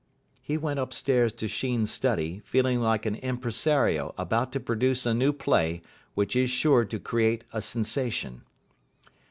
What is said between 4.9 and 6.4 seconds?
a new play which